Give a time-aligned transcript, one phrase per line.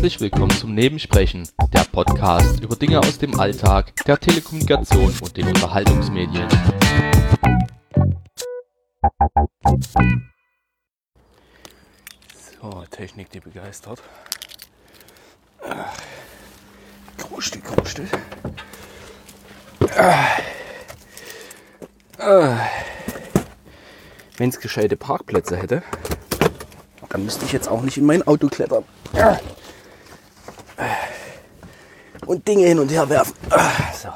[0.00, 5.48] Herzlich willkommen zum Nebensprechen, der Podcast über Dinge aus dem Alltag, der Telekommunikation und den
[5.48, 6.48] Unterhaltungsmedien.
[12.62, 14.02] So, Technik, die begeistert.
[17.18, 18.08] Krustel, krustel.
[24.38, 25.82] Wenn es gescheite Parkplätze hätte,
[27.10, 28.84] dann müsste ich jetzt auch nicht in mein Auto klettern.
[32.30, 33.34] Und Dinge hin und her werfen.
[34.00, 34.10] So.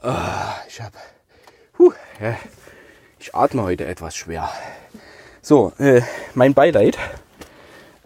[0.00, 0.96] Ah, Ich habe.
[3.18, 4.48] Ich atme heute etwas schwer.
[5.42, 6.02] So, äh,
[6.34, 6.96] mein Beileid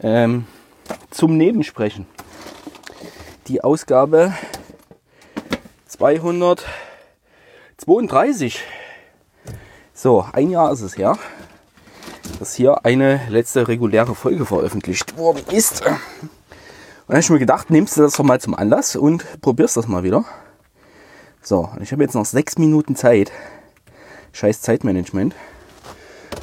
[0.03, 0.47] ähm,
[1.11, 2.07] zum Nebensprechen.
[3.49, 4.33] Die Ausgabe
[5.87, 8.59] 232.
[9.93, 11.19] So, ein Jahr ist es her,
[12.39, 15.83] dass hier eine letzte reguläre Folge veröffentlicht worden ist.
[17.11, 19.89] Dann habe ich mir gedacht, nimmst du das doch mal zum Anlass und probierst das
[19.89, 20.25] mal wieder.
[21.43, 23.33] So, ich habe jetzt noch sechs Minuten Zeit.
[24.31, 25.35] Scheiß Zeitmanagement.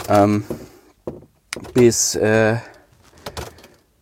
[0.10, 0.44] Ähm,
[1.74, 2.58] bis, äh,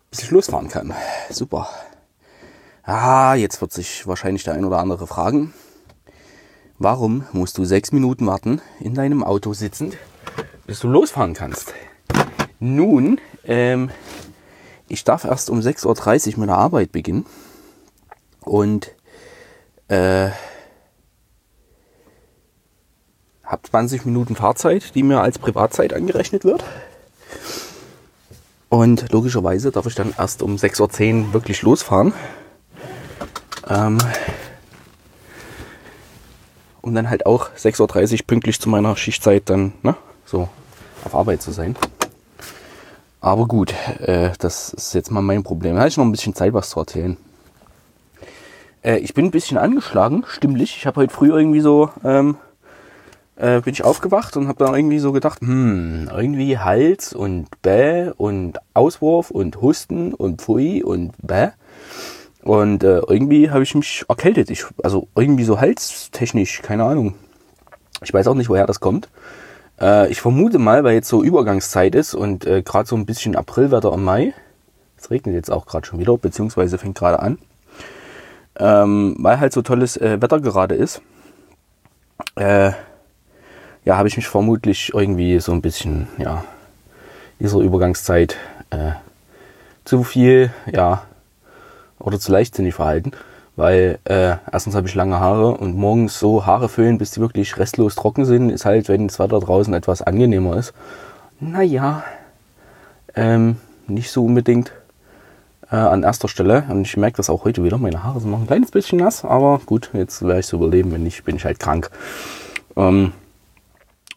[0.10, 0.92] bis ich losfahren kann.
[1.30, 1.70] Super.
[2.82, 5.54] Ah, jetzt wird sich wahrscheinlich der ein oder andere fragen.
[6.80, 9.98] Warum musst du sechs Minuten warten in deinem Auto sitzend,
[10.66, 11.76] bis du losfahren kannst?
[12.60, 13.92] Nun, ähm,
[14.88, 17.26] ich darf erst um 6.30 Uhr mit der Arbeit beginnen.
[18.42, 18.92] Und
[19.88, 20.30] äh,
[23.44, 26.64] habe 20 Minuten Fahrzeit, die mir als Privatzeit angerechnet wird.
[28.70, 32.14] Und logischerweise darf ich dann erst um 6.10 Uhr wirklich losfahren.
[33.68, 33.98] Ähm,
[36.82, 40.50] um dann halt auch 6.30 Uhr pünktlich zu meiner Schichtzeit dann ne, so
[41.04, 41.76] auf Arbeit zu sein.
[43.26, 45.74] Aber gut, äh, das ist jetzt mal mein Problem.
[45.74, 47.18] Da hatte ich noch ein bisschen Zeit, was zu erzählen.
[48.84, 50.78] Äh, ich bin ein bisschen angeschlagen, stimmlich.
[50.78, 52.38] Ich habe heute früh irgendwie so, ähm,
[53.36, 58.12] äh, bin ich aufgewacht und habe dann irgendwie so gedacht, hm, irgendwie Hals und Bäh
[58.16, 61.50] und Auswurf und Husten und Pfui und Bäh.
[62.44, 64.52] Und äh, irgendwie habe ich mich erkältet.
[64.52, 67.16] Ich, also irgendwie so halstechnisch, keine Ahnung.
[68.04, 69.10] Ich weiß auch nicht, woher das kommt.
[69.80, 73.36] Äh, ich vermute mal, weil jetzt so Übergangszeit ist und äh, gerade so ein bisschen
[73.36, 74.34] Aprilwetter im Mai.
[74.98, 77.38] Es regnet jetzt auch gerade schon wieder, beziehungsweise fängt gerade an.
[78.58, 81.02] Ähm, weil halt so tolles äh, Wetter gerade ist.
[82.36, 82.72] Äh,
[83.84, 86.44] ja, habe ich mich vermutlich irgendwie so ein bisschen, ja,
[87.40, 88.38] dieser Übergangszeit
[88.72, 88.94] äh,
[89.84, 91.04] zu viel, ja,
[92.00, 93.12] oder zu leichtsinnig verhalten,
[93.56, 97.58] weil äh, erstens habe ich lange Haare und morgens so Haare föhnen, bis die wirklich
[97.58, 100.74] restlos trocken sind, ist halt, wenn das Wetter draußen etwas angenehmer ist.
[101.40, 102.04] Naja,
[103.16, 103.58] ähm,
[103.88, 104.72] nicht so unbedingt
[105.72, 106.66] äh, an erster Stelle.
[106.70, 107.78] Und ich merke das auch heute wieder.
[107.78, 110.92] Meine Haare sind noch ein kleines bisschen nass, aber gut, jetzt werde ich es überleben.
[110.92, 111.90] Wenn nicht, bin ich halt krank.
[112.76, 113.14] Ähm,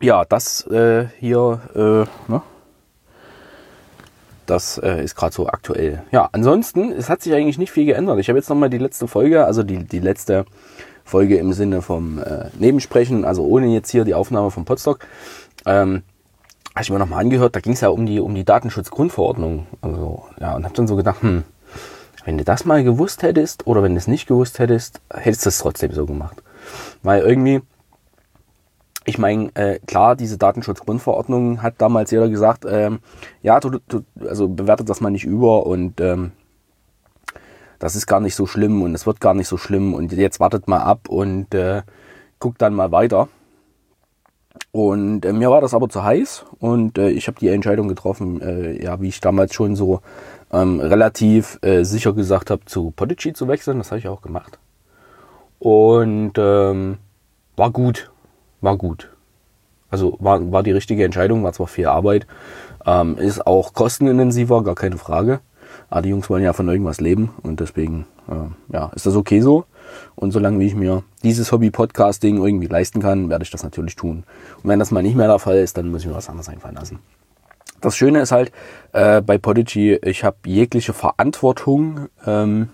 [0.00, 2.42] ja, das äh, hier, äh, ne?
[4.48, 6.02] Das äh, ist gerade so aktuell.
[6.10, 8.18] Ja, ansonsten, es hat sich eigentlich nicht viel geändert.
[8.18, 10.46] Ich habe jetzt nochmal die letzte Folge, also die, die letzte
[11.04, 15.00] Folge im Sinne vom äh, Nebensprechen, also ohne jetzt hier die Aufnahme vom Podstock,
[15.66, 16.02] ähm,
[16.74, 17.56] habe ich mir nochmal angehört.
[17.56, 19.66] Da ging es ja um die, um die Datenschutzgrundverordnung.
[19.82, 21.44] Also, ja, und habe dann so gedacht, hm,
[22.24, 25.48] wenn du das mal gewusst hättest oder wenn du es nicht gewusst hättest, hättest du
[25.50, 26.42] es trotzdem so gemacht.
[27.02, 27.60] Weil irgendwie,
[29.08, 32.98] ich meine, äh, klar, diese Datenschutzgrundverordnung hat damals jeder gesagt, ähm,
[33.42, 36.32] ja, du, du, also bewertet das mal nicht über und ähm,
[37.78, 40.40] das ist gar nicht so schlimm und es wird gar nicht so schlimm und jetzt
[40.40, 41.82] wartet mal ab und äh,
[42.38, 43.28] guckt dann mal weiter.
[44.72, 48.42] Und äh, mir war das aber zu heiß und äh, ich habe die Entscheidung getroffen,
[48.42, 50.02] äh, ja, wie ich damals schon so
[50.52, 53.78] ähm, relativ äh, sicher gesagt habe, zu Podigy zu wechseln.
[53.78, 54.58] Das habe ich auch gemacht.
[55.60, 56.98] Und ähm,
[57.56, 58.10] war gut,
[58.60, 59.10] war gut.
[59.90, 62.26] Also war, war die richtige Entscheidung, war zwar viel Arbeit,
[62.84, 65.40] ähm, ist auch kostenintensiver, gar keine Frage.
[65.90, 69.40] Aber die Jungs wollen ja von irgendwas leben und deswegen äh, ja, ist das okay
[69.40, 69.64] so.
[70.14, 74.24] Und solange wie ich mir dieses Hobby-Podcasting irgendwie leisten kann, werde ich das natürlich tun.
[74.62, 76.48] Und wenn das mal nicht mehr der Fall ist, dann muss ich mir was anderes
[76.48, 76.98] einfallen lassen.
[77.80, 78.52] Das Schöne ist halt
[78.92, 82.70] äh, bei Podigy, ich habe jegliche Verantwortung ähm,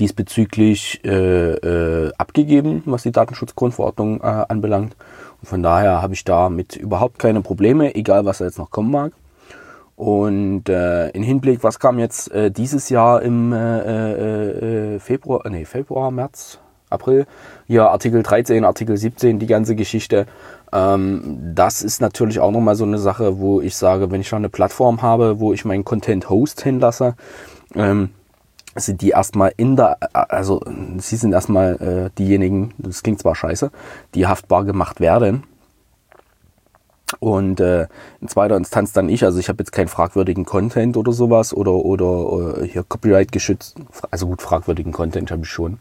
[0.00, 4.96] diesbezüglich äh, äh, abgegeben, was die Datenschutzgrundverordnung äh, anbelangt.
[5.40, 8.90] Und von daher habe ich damit überhaupt keine Probleme, egal was da jetzt noch kommen
[8.90, 9.12] mag.
[9.96, 15.64] Und äh, in Hinblick, was kam jetzt äh, dieses Jahr im äh, äh, Februar, nee,
[15.64, 16.58] Februar, März,
[16.90, 17.26] April.
[17.66, 20.26] Hier Artikel 13, Artikel 17, die ganze Geschichte.
[20.72, 24.38] Ähm, das ist natürlich auch nochmal so eine Sache, wo ich sage, wenn ich schon
[24.38, 27.14] eine Plattform habe, wo ich meinen Content Host hinlasse,
[27.74, 28.10] ähm,
[28.76, 30.60] sind die erstmal in der, also
[30.98, 33.70] sie sind erstmal äh, diejenigen, das klingt zwar scheiße,
[34.14, 35.44] die haftbar gemacht werden.
[37.20, 37.86] Und äh,
[38.20, 41.72] in zweiter Instanz dann ich, also ich habe jetzt keinen fragwürdigen Content oder sowas oder
[41.72, 43.76] oder äh, hier Copyright geschützt,
[44.10, 45.78] also gut fragwürdigen Content habe ich schon,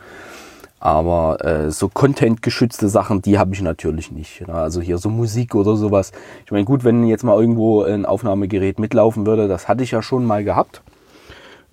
[0.80, 4.48] aber äh, so Content geschützte Sachen, die habe ich natürlich nicht.
[4.48, 4.54] Ne?
[4.54, 6.12] Also hier so Musik oder sowas.
[6.46, 10.04] Ich meine gut, wenn jetzt mal irgendwo ein Aufnahmegerät mitlaufen würde, das hatte ich ja
[10.04, 10.84] schon mal gehabt.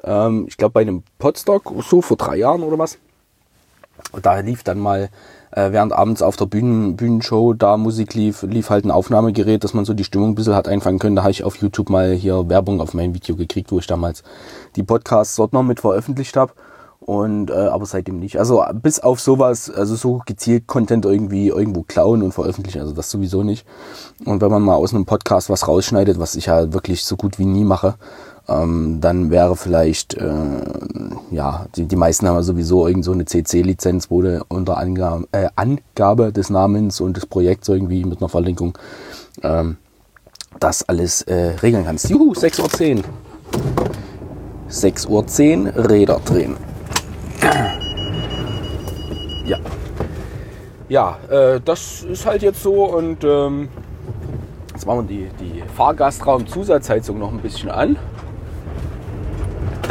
[0.05, 2.99] Ähm, ich glaube bei einem Podstock so vor drei Jahren oder was.
[4.13, 5.11] Und da lief dann mal
[5.53, 9.75] äh, während abends auf der Bühnen, Bühnenshow da Musik lief, lief halt ein Aufnahmegerät, dass
[9.75, 11.17] man so die Stimmung ein bisschen hat einfangen können.
[11.17, 14.23] Da habe ich auf YouTube mal hier Werbung auf mein Video gekriegt, wo ich damals
[14.77, 16.53] die Podcasts dort noch mit veröffentlicht habe.
[17.01, 18.39] Und äh, aber seitdem nicht.
[18.39, 23.11] Also bis auf sowas, also so gezielt Content irgendwie irgendwo klauen und veröffentlichen, also das
[23.11, 23.67] sowieso nicht.
[24.25, 27.41] Und wenn man mal aus einem Podcast was rausschneidet, was ich ja wirklich so gut
[27.41, 27.97] wie nie mache,
[28.49, 30.31] ähm, dann wäre vielleicht, äh,
[31.31, 35.29] ja, die, die meisten haben ja sowieso irgend so eine CC-Lizenz, wo du unter Angabe,
[35.33, 38.77] äh, Angabe des Namens und des Projekts irgendwie mit einer Verlinkung
[39.43, 39.77] ähm,
[40.59, 42.11] das alles äh, regeln kannst.
[42.11, 43.03] Juhu, 6.10 Uhr.
[44.71, 46.57] 6.10 Uhr Räder drehen.
[49.47, 49.59] Ja.
[50.89, 53.69] Ja, äh, das ist halt jetzt so und ähm,
[54.73, 57.97] jetzt machen wir die, die Fahrgastraum-Zusatzheizung noch ein bisschen an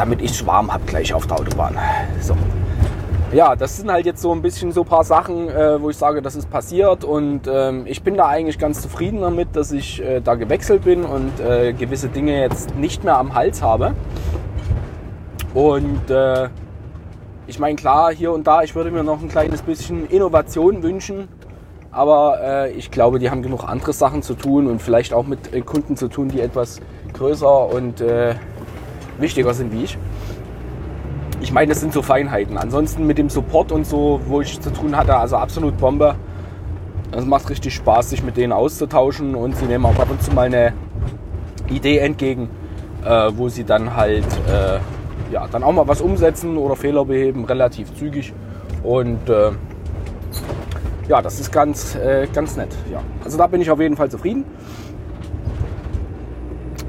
[0.01, 1.77] damit ich es warm habe gleich auf der Autobahn.
[2.21, 2.35] So.
[3.33, 5.95] Ja, das sind halt jetzt so ein bisschen so ein paar Sachen, äh, wo ich
[5.95, 10.01] sage, das ist passiert und ähm, ich bin da eigentlich ganz zufrieden damit, dass ich
[10.01, 13.93] äh, da gewechselt bin und äh, gewisse Dinge jetzt nicht mehr am Hals habe.
[15.53, 16.49] Und äh,
[17.45, 21.27] ich meine, klar, hier und da, ich würde mir noch ein kleines bisschen Innovation wünschen,
[21.91, 25.53] aber äh, ich glaube, die haben genug andere Sachen zu tun und vielleicht auch mit
[25.53, 26.81] äh, Kunden zu tun, die etwas
[27.13, 28.01] größer und
[29.17, 29.97] wichtiger sind wie ich.
[31.41, 32.57] Ich meine, das sind so Feinheiten.
[32.57, 36.15] Ansonsten mit dem Support und so, wo ich zu tun hatte, also absolut Bombe.
[37.11, 40.31] Es macht richtig Spaß, sich mit denen auszutauschen und sie nehmen auch ab und zu
[40.31, 40.73] mal eine
[41.69, 42.49] Idee entgegen,
[43.03, 44.79] äh, wo sie dann halt äh,
[45.31, 48.33] ja, dann auch mal was umsetzen oder Fehler beheben, relativ zügig.
[48.83, 49.51] Und äh,
[51.07, 52.69] ja, das ist ganz, äh, ganz nett.
[52.91, 53.01] Ja.
[53.23, 54.45] Also da bin ich auf jeden Fall zufrieden.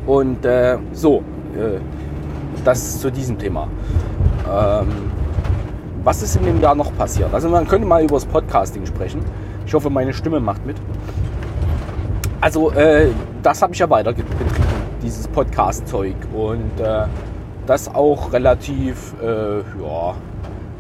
[0.07, 1.23] Und äh, so,
[1.57, 1.79] äh,
[2.65, 3.69] das zu diesem Thema.
[4.51, 5.11] Ähm,
[6.05, 7.33] was ist in dem Jahr noch passiert?
[7.33, 9.25] Also man könnte mal über das Podcasting sprechen.
[9.67, 10.77] Ich hoffe, meine Stimme macht mit.
[12.41, 13.09] Also äh,
[13.43, 14.51] das habe ich ja weiter betrieben,
[15.03, 16.17] dieses Podcast-Zeug.
[16.35, 17.07] Und äh,
[17.67, 20.15] das auch relativ äh, ja,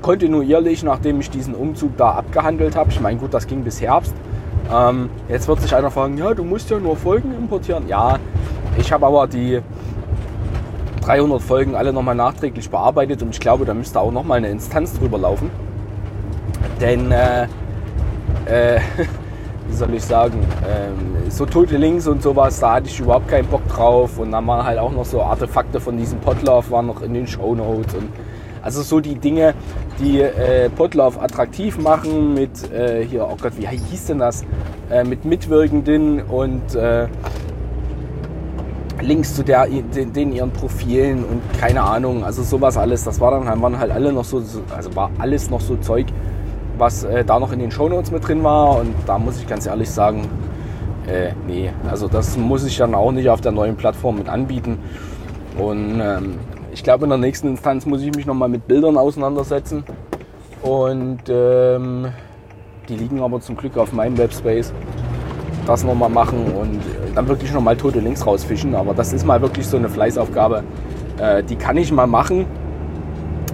[0.00, 2.90] kontinuierlich, nachdem ich diesen Umzug da abgehandelt habe.
[2.90, 4.14] Ich meine, gut, das ging bis Herbst.
[4.73, 7.88] Ähm, jetzt wird sich einer fragen, ja, du musst ja nur Folgen importieren.
[7.88, 8.19] Ja,
[8.79, 9.61] ich habe aber die
[11.02, 14.99] 300 Folgen alle nochmal nachträglich bearbeitet und ich glaube, da müsste auch nochmal eine Instanz
[14.99, 15.50] drüber laufen.
[16.81, 17.44] Denn, äh,
[18.46, 18.81] äh,
[19.69, 23.49] wie soll ich sagen, äh, so tote Links und sowas, da hatte ich überhaupt keinen
[23.49, 24.19] Bock drauf.
[24.19, 27.26] Und dann waren halt auch noch so Artefakte von diesem Potlauf, waren noch in den
[27.26, 27.94] Show Notes.
[27.94, 28.08] Und
[28.62, 29.55] also so die Dinge,
[29.98, 34.44] die äh, Potlauf attraktiv machen mit, äh, hier, oh Gott, wie hieß denn das?
[34.90, 37.08] Äh, mit Mitwirkenden und äh,
[39.03, 43.05] Links zu der, den, den, ihren Profilen und keine Ahnung, also sowas alles.
[43.05, 44.43] Das war dann waren halt alle noch so,
[44.75, 46.06] also war alles noch so Zeug,
[46.79, 48.79] was äh, da noch in den Shownotes mit drin war.
[48.81, 50.29] Und da muss ich ganz ehrlich sagen,
[51.06, 54.79] äh, nee, also das muss ich dann auch nicht auf der neuen Plattform mit anbieten.
[55.59, 56.39] Und ähm,
[56.73, 59.85] ich glaube, in der nächsten Instanz muss ich mich nochmal mit Bildern auseinandersetzen.
[60.63, 62.09] Und ähm,
[62.89, 64.73] die liegen aber zum Glück auf meinem Webspace
[65.66, 68.74] das nochmal machen und äh, dann wirklich nochmal tote Links rausfischen.
[68.74, 70.64] Aber das ist mal wirklich so eine Fleißaufgabe.
[71.19, 72.46] Äh, die kann ich mal machen,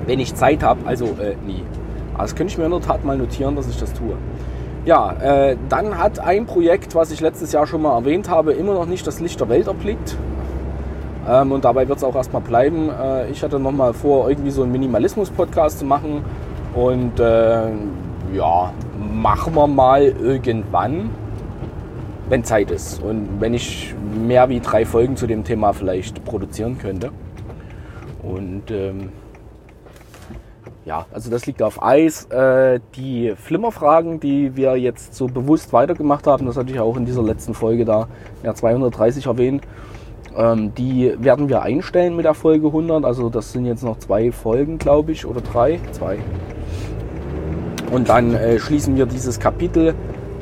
[0.06, 0.80] wenn ich Zeit habe.
[0.86, 1.62] Also äh, nie.
[2.14, 4.14] Aber das könnte ich mir in der Tat mal notieren, dass ich das tue.
[4.84, 8.74] Ja, äh, dann hat ein Projekt, was ich letztes Jahr schon mal erwähnt habe, immer
[8.74, 10.16] noch nicht das Licht der Welt erblickt.
[11.28, 12.88] Ähm, und dabei wird es auch erstmal bleiben.
[12.88, 16.24] Äh, ich hatte nochmal vor, irgendwie so einen Minimalismus-Podcast zu machen.
[16.74, 17.68] Und äh,
[18.34, 18.72] ja,
[19.12, 21.10] machen wir mal irgendwann
[22.28, 23.94] wenn Zeit ist und wenn ich
[24.26, 27.10] mehr wie drei Folgen zu dem Thema vielleicht produzieren könnte.
[28.22, 29.10] Und ähm,
[30.84, 32.24] ja, also das liegt auf Eis.
[32.26, 37.04] Äh, die Flimmerfragen, die wir jetzt so bewusst weitergemacht haben, das hatte ich auch in
[37.04, 38.08] dieser letzten Folge da,
[38.42, 39.64] ja 230 erwähnt,
[40.36, 43.04] ähm, die werden wir einstellen mit der Folge 100.
[43.04, 46.18] Also das sind jetzt noch zwei Folgen, glaube ich, oder drei, zwei.
[47.90, 49.94] Und dann äh, schließen wir dieses Kapitel.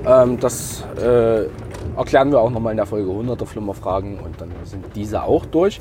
[0.06, 1.46] Ähm, das äh,
[1.96, 5.46] erklären wir auch nochmal in der Folge 100 der Flimmerfragen und dann sind diese auch
[5.46, 5.80] durch.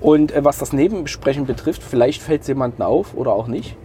[0.00, 3.76] Und äh, was das Nebenbesprechen betrifft, vielleicht fällt es jemandem auf oder auch nicht.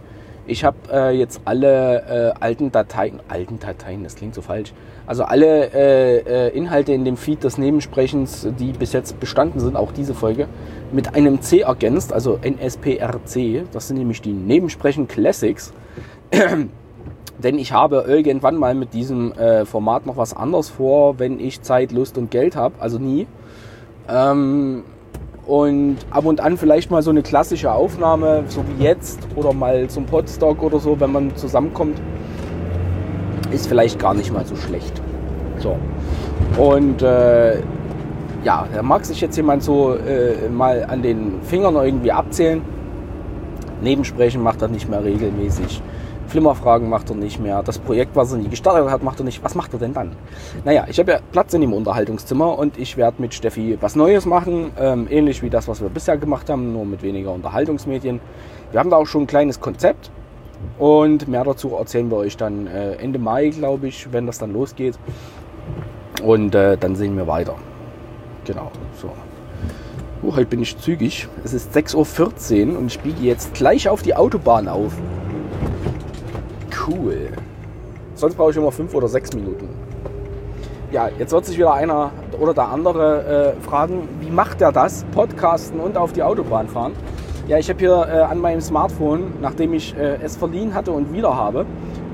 [0.46, 4.74] Ich habe äh, jetzt alle äh, alten Dateien, alten Dateien, das klingt so falsch,
[5.06, 9.74] also alle äh, äh Inhalte in dem Feed des Nebensprechens, die bis jetzt bestanden sind,
[9.74, 10.46] auch diese Folge,
[10.92, 13.64] mit einem C ergänzt, also NSPRC.
[13.72, 15.72] Das sind nämlich die Nebensprechen Classics.
[17.38, 21.62] Denn ich habe irgendwann mal mit diesem äh, Format noch was anderes vor, wenn ich
[21.62, 22.74] Zeit, Lust und Geld habe.
[22.78, 23.26] Also nie.
[24.08, 24.84] Ähm,
[25.46, 29.88] und ab und an vielleicht mal so eine klassische Aufnahme, so wie jetzt, oder mal
[29.88, 32.00] zum Podstock oder so, wenn man zusammenkommt,
[33.50, 35.02] ist vielleicht gar nicht mal so schlecht.
[35.58, 35.76] So.
[36.56, 37.58] Und äh,
[38.42, 42.62] ja, da mag sich jetzt jemand so äh, mal an den Fingern irgendwie abzählen.
[43.82, 45.82] Nebensprechen macht er nicht mehr regelmäßig.
[46.34, 47.62] Flimmerfragen macht er nicht mehr.
[47.62, 49.44] Das Projekt, was er nie gestartet hat, macht er nicht.
[49.44, 50.10] Was macht er denn dann?
[50.64, 54.26] Naja, ich habe ja Platz in dem Unterhaltungszimmer und ich werde mit Steffi was Neues
[54.26, 54.72] machen.
[54.76, 58.18] Ähm, ähnlich wie das, was wir bisher gemacht haben, nur mit weniger Unterhaltungsmedien.
[58.72, 60.10] Wir haben da auch schon ein kleines Konzept
[60.76, 64.52] und mehr dazu erzählen wir euch dann äh, Ende Mai, glaube ich, wenn das dann
[64.52, 64.98] losgeht.
[66.20, 67.54] Und äh, dann sehen wir weiter.
[68.44, 69.08] Genau, so.
[70.24, 71.28] Uh, heute bin ich zügig.
[71.44, 74.94] Es ist 6.14 Uhr und ich biege jetzt gleich auf die Autobahn auf.
[76.86, 77.28] Cool.
[78.14, 79.68] Sonst brauche ich immer fünf oder sechs Minuten.
[80.92, 85.04] Ja, jetzt wird sich wieder einer oder der andere äh, fragen, wie macht er das?
[85.12, 86.92] Podcasten und auf die Autobahn fahren.
[87.48, 91.12] Ja, ich habe hier äh, an meinem Smartphone, nachdem ich äh, es verliehen hatte und
[91.12, 91.66] wieder habe,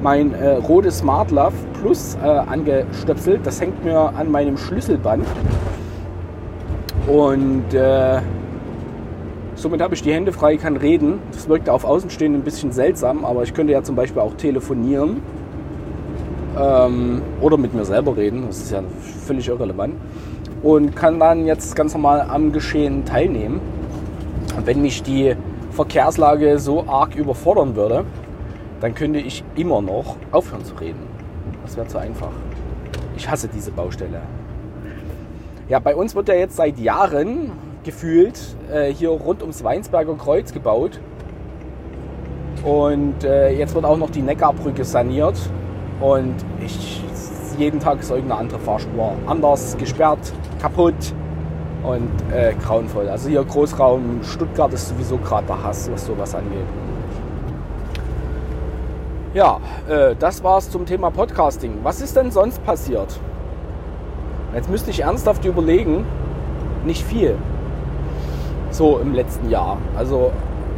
[0.02, 3.46] mein äh, rotes Smart Love Plus äh, angestöpselt.
[3.46, 5.26] Das hängt mir an meinem Schlüsselband.
[7.06, 8.20] Und äh,
[9.60, 11.18] somit habe ich die Hände frei, kann reden.
[11.32, 15.22] Das wirkt auf Außenstehende ein bisschen seltsam, aber ich könnte ja zum Beispiel auch telefonieren
[16.58, 18.44] ähm, oder mit mir selber reden.
[18.46, 18.82] Das ist ja
[19.26, 19.94] völlig irrelevant.
[20.62, 23.60] Und kann dann jetzt ganz normal am Geschehen teilnehmen.
[24.56, 25.34] Und wenn mich die
[25.70, 28.04] Verkehrslage so arg überfordern würde,
[28.80, 31.00] dann könnte ich immer noch aufhören zu reden.
[31.64, 32.32] Das wäre zu einfach.
[33.16, 34.22] Ich hasse diese Baustelle.
[35.68, 37.52] Ja, bei uns wird ja jetzt seit Jahren
[37.90, 38.38] gefühlt
[38.72, 41.00] äh, hier rund ums Weinsberger Kreuz gebaut.
[42.64, 45.36] Und äh, jetzt wird auch noch die Neckarbrücke saniert.
[46.00, 47.02] Und ich,
[47.58, 50.32] jeden Tag ist irgendeine andere Fahrspur anders, gesperrt,
[50.62, 50.94] kaputt
[51.82, 53.08] und äh, grauenvoll.
[53.08, 56.66] Also hier Großraum Stuttgart ist sowieso gerade der Hass, was sowas angeht.
[59.34, 61.78] Ja, äh, das war's zum Thema Podcasting.
[61.82, 63.18] Was ist denn sonst passiert?
[64.54, 66.04] Jetzt müsste ich ernsthaft überlegen,
[66.84, 67.36] nicht viel.
[68.70, 69.78] So im letzten Jahr.
[69.96, 70.30] Also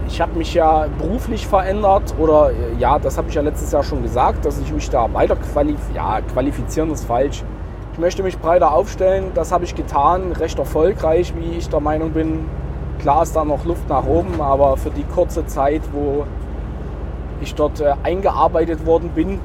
[0.09, 4.03] ich habe mich ja beruflich verändert oder ja, das habe ich ja letztes Jahr schon
[4.03, 7.43] gesagt, dass ich mich da weiter qualifizieren, ja, qualifizieren ist falsch.
[7.93, 12.13] Ich möchte mich breiter aufstellen, das habe ich getan, recht erfolgreich, wie ich der Meinung
[12.13, 12.47] bin.
[12.99, 16.25] Klar ist da noch Luft nach oben, aber für die kurze Zeit, wo
[17.43, 19.41] ich dort äh, eingearbeitet worden bin,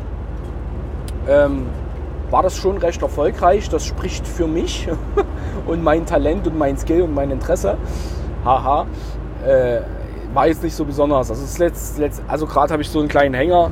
[1.27, 1.65] ähm,
[2.29, 3.69] war das schon recht erfolgreich.
[3.69, 4.87] Das spricht für mich
[5.65, 7.77] und mein Talent und mein Skill und mein Interesse.
[8.43, 8.85] Haha.
[9.45, 9.81] Äh,
[10.33, 11.29] war jetzt nicht so besonders.
[11.29, 13.71] Also, letzt, letzt, also gerade habe ich so einen kleinen Hänger.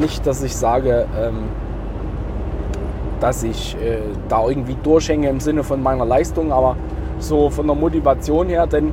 [0.00, 1.48] Nicht, dass ich sage, ähm,
[3.20, 6.76] dass ich äh, da irgendwie durchhänge im Sinne von meiner Leistung, aber
[7.18, 8.92] so von der Motivation her, denn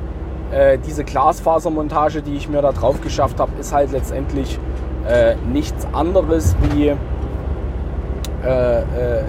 [0.52, 4.58] äh, diese Glasfasermontage, die ich mir da drauf geschafft habe, ist halt letztendlich
[5.08, 6.92] äh, nichts anderes wie
[8.44, 8.84] äh, äh,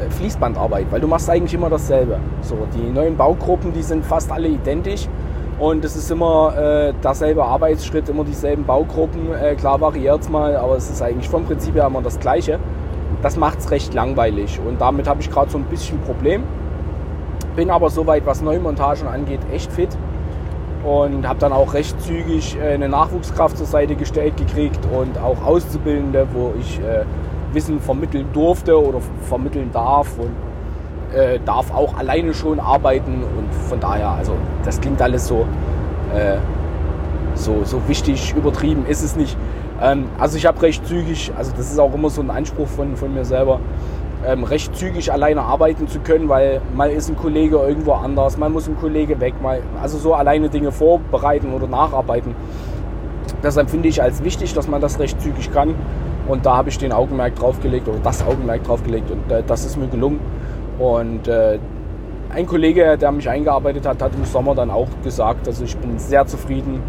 [0.09, 2.19] Fließbandarbeit, weil du machst eigentlich immer dasselbe.
[2.41, 5.07] So, die neuen Baugruppen, die sind fast alle identisch
[5.59, 9.33] und es ist immer äh, derselbe Arbeitsschritt, immer dieselben Baugruppen.
[9.33, 12.59] Äh, klar variiert es mal, aber es ist eigentlich vom Prinzip her immer das Gleiche.
[13.21, 16.43] Das macht es recht langweilig und damit habe ich gerade so ein bisschen Problem.
[17.55, 19.95] Bin aber soweit, was Neumontagen angeht, echt fit
[20.83, 25.45] und habe dann auch recht zügig äh, eine Nachwuchskraft zur Seite gestellt gekriegt und auch
[25.45, 27.05] Auszubildende, wo ich äh,
[27.53, 30.31] Wissen vermitteln durfte oder vermitteln darf und
[31.13, 35.45] äh, darf auch alleine schon arbeiten und von daher, also das klingt alles so,
[36.13, 36.37] äh,
[37.35, 39.37] so, so wichtig, übertrieben ist es nicht.
[39.81, 42.95] Ähm, also ich habe recht zügig, also das ist auch immer so ein Anspruch von,
[42.95, 43.59] von mir selber,
[44.25, 48.49] ähm, recht zügig alleine arbeiten zu können, weil mal ist ein Kollege irgendwo anders, mal
[48.49, 52.35] muss ein Kollege weg, mal, also so alleine Dinge vorbereiten oder nacharbeiten.
[53.41, 55.75] Das empfinde ich als wichtig, dass man das recht zügig kann.
[56.27, 59.43] Und da habe ich den Augenmerk drauf gelegt oder das Augenmerk drauf gelegt und äh,
[59.45, 60.21] das ist mir gelungen.
[60.83, 61.59] Und äh,
[62.29, 65.97] ein Kollege, der mich eingearbeitet hat, hat im Sommer dann auch gesagt, also ich bin
[65.97, 66.81] sehr zufrieden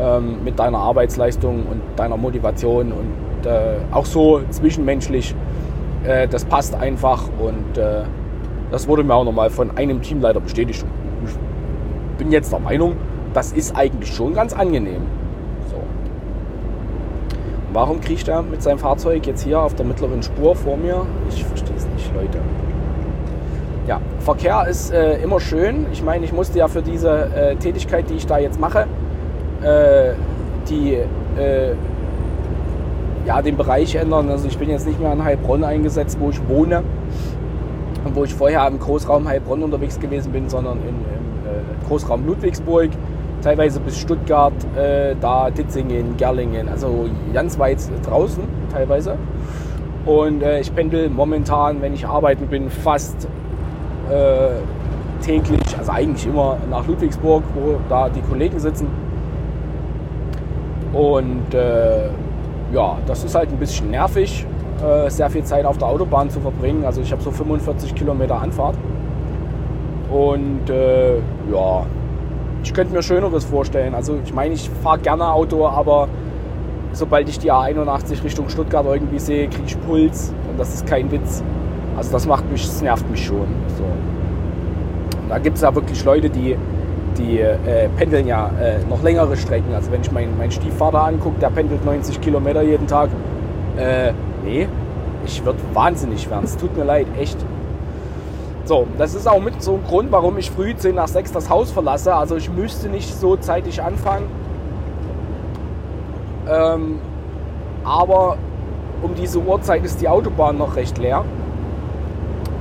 [0.00, 5.34] ähm, mit deiner Arbeitsleistung und deiner Motivation und äh, auch so zwischenmenschlich,
[6.04, 8.02] äh, das passt einfach und äh,
[8.70, 10.84] das wurde mir auch nochmal von einem Teamleiter bestätigt.
[11.26, 12.94] Ich bin jetzt der Meinung,
[13.32, 15.02] das ist eigentlich schon ganz angenehm.
[15.70, 15.76] So.
[17.72, 21.04] Warum kriecht er mit seinem Fahrzeug jetzt hier auf der mittleren Spur vor mir?
[21.30, 22.38] Ich verstehe es nicht, Leute.
[23.86, 25.86] Ja, Verkehr ist äh, immer schön.
[25.92, 28.86] Ich meine, ich musste ja für diese äh, Tätigkeit, die ich da jetzt mache,
[29.62, 30.14] äh,
[30.70, 31.74] die, äh,
[33.26, 34.30] ja, den Bereich ändern.
[34.30, 36.82] Also ich bin jetzt nicht mehr in Heilbronn eingesetzt, wo ich wohne
[38.06, 42.26] und wo ich vorher im Großraum Heilbronn unterwegs gewesen bin, sondern in, im äh, Großraum
[42.26, 42.88] Ludwigsburg,
[43.42, 49.18] teilweise bis Stuttgart, äh, da Ditzingen, Gerlingen, also ganz weit draußen teilweise.
[50.06, 53.26] Und ich pendel momentan, wenn ich arbeiten bin, fast
[54.10, 58.88] äh, täglich, also eigentlich immer nach Ludwigsburg, wo da die Kollegen sitzen.
[60.92, 62.08] Und äh,
[62.72, 64.46] ja, das ist halt ein bisschen nervig,
[64.82, 66.84] äh, sehr viel Zeit auf der Autobahn zu verbringen.
[66.84, 68.76] Also ich habe so 45 Kilometer Anfahrt.
[70.10, 71.86] Und äh, ja,
[72.62, 73.94] ich könnte mir Schöneres vorstellen.
[73.94, 76.08] Also ich meine, ich fahre gerne Auto, aber
[76.92, 80.32] sobald ich die A81 Richtung Stuttgart irgendwie sehe, kriege ich Puls.
[80.48, 81.42] Und das ist kein Witz.
[81.96, 83.46] Also das macht mich, das nervt mich schon.
[83.78, 83.84] So.
[85.28, 86.56] Da gibt es ja wirklich Leute, die,
[87.16, 89.74] die äh, pendeln ja äh, noch längere Strecken.
[89.74, 93.10] Also wenn ich meinen mein Stiefvater angucke, der pendelt 90 Kilometer jeden Tag.
[93.76, 94.12] Äh,
[94.44, 94.68] nee,
[95.24, 96.44] ich würde wahnsinnig werden.
[96.44, 97.38] Es tut mir leid, echt.
[98.64, 101.50] So, das ist auch mit so ein Grund, warum ich früh 10 nach 6 das
[101.50, 102.14] Haus verlasse.
[102.14, 104.26] Also ich müsste nicht so zeitig anfangen.
[106.48, 106.98] Ähm,
[107.84, 108.36] aber
[109.02, 111.24] um diese Uhrzeit ist die Autobahn noch recht leer.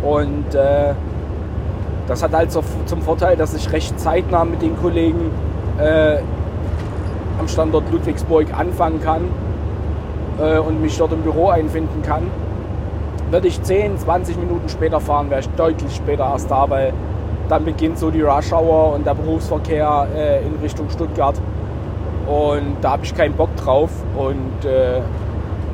[0.03, 0.93] Und äh,
[2.07, 5.31] das hat halt zum Vorteil, dass ich recht zeitnah mit den Kollegen
[5.79, 6.17] äh,
[7.39, 9.22] am Standort Ludwigsburg anfangen kann
[10.39, 12.24] äh, und mich dort im Büro einfinden kann.
[13.31, 16.93] Würde ich 10, 20 Minuten später fahren, wäre ich deutlich später erst da, weil
[17.50, 21.35] dann beginnt so die Rush Hour und der Berufsverkehr äh, in Richtung Stuttgart.
[22.27, 23.89] Und da habe ich keinen Bock drauf.
[24.16, 25.01] Und äh,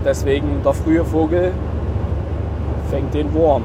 [0.05, 1.51] deswegen der frühe Vogel
[2.89, 3.63] fängt den Wurm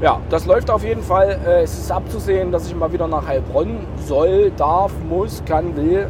[0.00, 1.38] ja, das läuft auf jeden Fall.
[1.44, 6.08] Äh, es ist abzusehen, dass ich mal wieder nach Heilbronn soll, darf, muss, kann, will.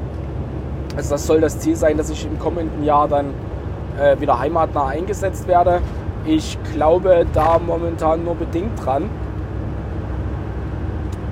[0.97, 3.27] Also das soll das Ziel sein, dass ich im kommenden Jahr dann
[3.99, 5.81] äh, wieder heimatnah eingesetzt werde.
[6.25, 9.09] Ich glaube da momentan nur bedingt dran.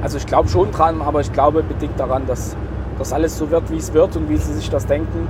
[0.02, 2.56] Also ich glaube schon dran, aber ich glaube bedingt daran, dass
[2.98, 5.28] das alles so wird, wie es wird und wie sie sich das denken.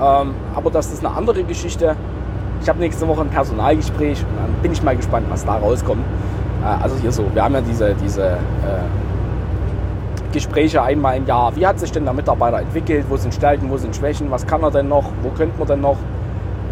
[0.00, 1.96] Ähm, aber das ist eine andere Geschichte.
[2.62, 6.04] Ich habe nächste Woche ein Personalgespräch und dann bin ich mal gespannt, was da rauskommt.
[6.62, 8.32] Äh, also hier so, wir haben ja diese, diese äh,
[10.32, 11.54] Gespräche einmal im Jahr.
[11.56, 13.06] Wie hat sich denn der Mitarbeiter entwickelt?
[13.08, 14.30] Wo sind Stärken, wo sind Schwächen?
[14.30, 15.06] Was kann er denn noch?
[15.22, 15.96] Wo könnte man denn noch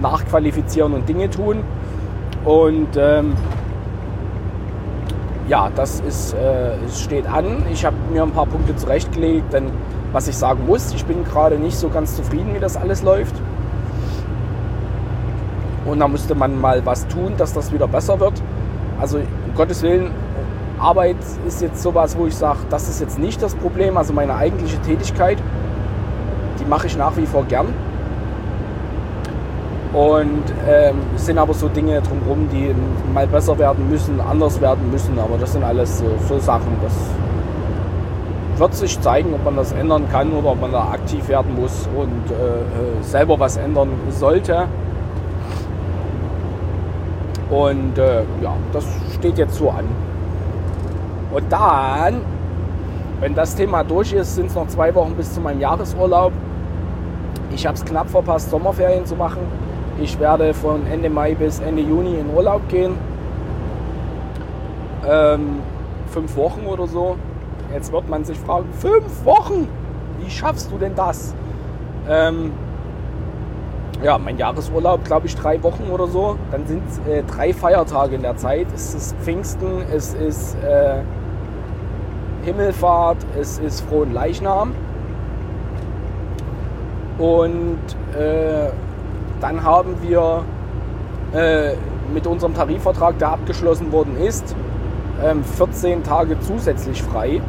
[0.01, 1.65] nachqualifizieren und Dinge tun?
[2.45, 3.35] Und ähm,
[5.49, 7.65] ja, das ist, äh, steht an.
[7.73, 9.71] Ich habe mir ein paar Punkte zurechtgelegt, denn
[10.13, 13.35] was ich sagen muss, ich bin gerade nicht so ganz zufrieden, wie das alles läuft.
[15.85, 18.43] Und da müsste man mal was tun, dass das wieder besser wird.
[19.01, 19.21] Also
[19.59, 20.13] Gottes Willen,
[20.79, 23.97] Arbeit ist jetzt sowas, wo ich sage, das ist jetzt nicht das Problem.
[23.97, 25.37] Also meine eigentliche Tätigkeit,
[26.61, 27.67] die mache ich nach wie vor gern.
[29.93, 32.73] Und ähm, es sind aber so Dinge drumherum, die
[33.13, 35.19] mal besser werden müssen, anders werden müssen.
[35.19, 36.95] Aber das sind alles so, so Sachen, das
[38.61, 41.89] wird sich zeigen, ob man das ändern kann oder ob man da aktiv werden muss
[41.97, 44.69] und äh, äh selber was ändern sollte.
[47.51, 48.85] Und äh, ja, das
[49.19, 49.85] steht jetzt so an.
[51.33, 52.23] Und dann,
[53.21, 56.33] wenn das Thema durch ist, sind es noch zwei Wochen bis zu meinem Jahresurlaub.
[57.51, 59.41] Ich habe es knapp verpasst, Sommerferien zu machen.
[60.01, 62.95] Ich werde von Ende Mai bis Ende Juni in Urlaub gehen.
[65.07, 65.59] Ähm,
[66.07, 67.17] fünf Wochen oder so.
[67.73, 69.69] Jetzt wird man sich fragen, fünf Wochen?
[70.21, 71.35] Wie schaffst du denn das?
[72.09, 72.53] Ähm,
[74.03, 76.37] ja, mein Jahresurlaub, glaube ich, drei Wochen oder so.
[76.51, 78.69] Dann sind äh, drei Feiertage in der Zeit.
[78.75, 81.01] Es ist Pfingsten, es ist äh,
[82.45, 84.73] Himmelfahrt, es ist Frohen Leichnam.
[87.19, 87.79] Und
[88.17, 88.71] äh,
[89.41, 90.45] dann haben wir
[91.35, 91.73] äh,
[92.13, 94.55] mit unserem Tarifvertrag, der abgeschlossen worden ist,
[95.57, 97.41] 14 ähm, Tage zusätzlich frei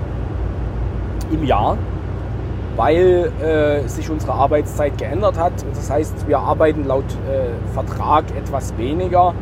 [1.31, 1.77] im Jahr
[2.79, 5.51] weil äh, sich unsere Arbeitszeit geändert hat.
[5.73, 9.33] Das heißt, wir arbeiten laut äh, Vertrag etwas weniger,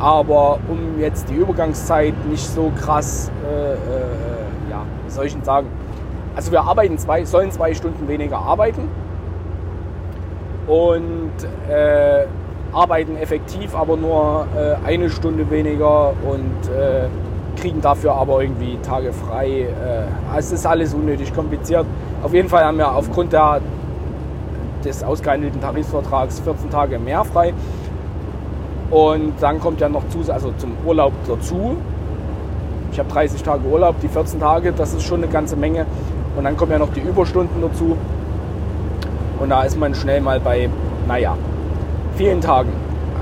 [0.00, 3.76] aber um jetzt die Übergangszeit nicht so krass, äh, äh
[4.68, 5.68] ja, wie soll ich denn sagen?
[6.34, 8.88] Also wir arbeiten zwei, sollen zwei Stunden weniger arbeiten.
[10.66, 11.32] und
[11.68, 12.26] äh,
[12.72, 16.68] arbeiten effektiv, aber nur äh, eine Stunde weniger und
[17.56, 19.62] kriegen dafür aber irgendwie Tage frei.
[19.62, 21.86] Äh, es ist alles unnötig kompliziert.
[22.22, 23.60] Auf jeden Fall haben wir aufgrund der,
[24.84, 27.52] des ausgehandelten Tarifvertrags 14 Tage mehr frei.
[28.90, 31.76] Und dann kommt ja noch zu, also zum Urlaub dazu.
[32.92, 35.86] Ich habe 30 Tage Urlaub, die 14 Tage, das ist schon eine ganze Menge.
[36.36, 37.96] Und dann kommen ja noch die Überstunden dazu.
[39.40, 40.68] Und da ist man schnell mal bei,
[41.08, 41.36] naja,
[42.16, 42.70] vielen Tagen.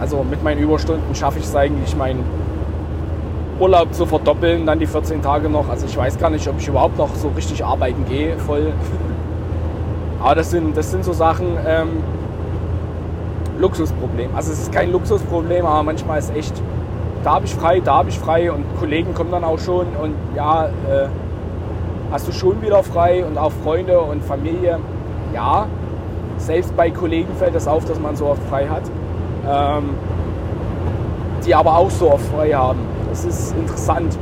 [0.01, 2.25] Also mit meinen Überstunden schaffe ich es eigentlich, meinen
[3.61, 5.69] Urlaub zu verdoppeln, dann die 14 Tage noch.
[5.69, 8.73] Also ich weiß gar nicht, ob ich überhaupt noch so richtig arbeiten gehe, voll.
[10.23, 11.89] Aber das sind, das sind so Sachen, ähm,
[13.59, 14.35] Luxusproblem.
[14.35, 16.55] Also es ist kein Luxusproblem, aber manchmal ist echt,
[17.23, 20.15] da habe ich frei, da habe ich frei und Kollegen kommen dann auch schon und
[20.35, 21.09] ja, äh,
[22.11, 24.79] hast du schon wieder frei und auch Freunde und Familie.
[25.35, 25.67] Ja,
[26.39, 28.83] selbst bei Kollegen fällt es das auf, dass man so oft frei hat.
[29.49, 29.91] Ähm,
[31.45, 32.81] die aber auch so oft frei haben.
[33.11, 34.17] Das ist interessant.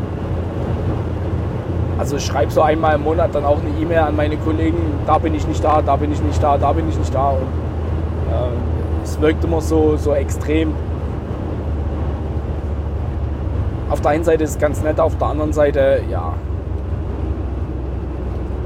[1.99, 5.19] Also ich schreibe so einmal im Monat dann auch eine E-Mail an meine Kollegen, da
[5.19, 7.31] bin ich nicht da, da bin ich nicht da, da bin ich nicht da.
[7.31, 10.73] Und äh, es wirkt immer so, so extrem.
[13.91, 16.35] Auf der einen Seite ist es ganz nett, auf der anderen Seite, ja,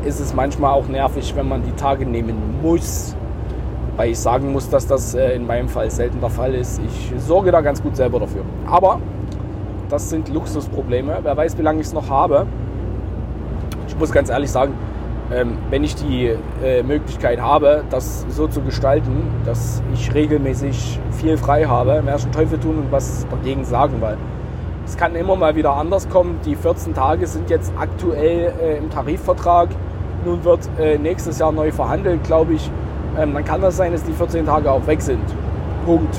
[0.05, 3.17] ist es manchmal auch nervig, wenn man die Tage nehmen muss.
[3.97, 6.81] Weil ich sagen muss, dass das äh, in meinem Fall selten der Fall ist.
[6.87, 8.43] Ich sorge da ganz gut selber dafür.
[8.67, 9.01] Aber
[9.93, 11.19] das sind Luxusprobleme.
[11.23, 12.47] Wer weiß, wie lange ich es noch habe.
[13.87, 14.73] Ich muss ganz ehrlich sagen,
[15.31, 16.33] ähm, wenn ich die
[16.65, 22.33] äh, Möglichkeit habe, das so zu gestalten, dass ich regelmäßig viel frei habe, mehr schon
[22.33, 24.17] Teufel tun und was dagegen sagen, weil
[24.87, 26.41] es kann immer mal wieder anders kommen.
[26.47, 29.69] Die 14 Tage sind jetzt aktuell äh, im Tarifvertrag.
[30.25, 32.71] Nun wird äh, nächstes Jahr neu verhandelt, glaube ich.
[33.19, 35.23] Ähm, dann kann das sein, dass die 14 Tage auch weg sind.
[35.85, 36.17] Punkt.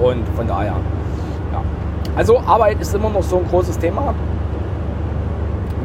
[0.00, 0.76] Und von daher,
[1.52, 1.62] ja.
[2.16, 4.14] Also Arbeit ist immer noch so ein großes Thema,